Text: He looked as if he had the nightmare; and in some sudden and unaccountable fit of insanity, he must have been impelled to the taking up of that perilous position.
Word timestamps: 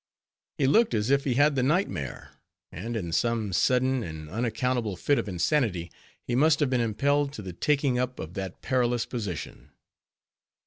He 0.57 0.65
looked 0.65 0.95
as 0.95 1.11
if 1.11 1.25
he 1.25 1.35
had 1.35 1.53
the 1.55 1.61
nightmare; 1.61 2.31
and 2.71 2.97
in 2.97 3.11
some 3.11 3.53
sudden 3.53 4.01
and 4.01 4.31
unaccountable 4.31 4.95
fit 4.95 5.19
of 5.19 5.29
insanity, 5.29 5.91
he 6.25 6.33
must 6.33 6.59
have 6.59 6.71
been 6.71 6.81
impelled 6.81 7.31
to 7.33 7.43
the 7.43 7.53
taking 7.53 7.99
up 7.99 8.17
of 8.19 8.33
that 8.33 8.63
perilous 8.63 9.05
position. 9.05 9.69